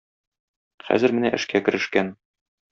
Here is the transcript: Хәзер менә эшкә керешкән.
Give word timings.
Хәзер 0.87 1.15
менә 1.19 1.33
эшкә 1.41 1.63
керешкән. 1.69 2.13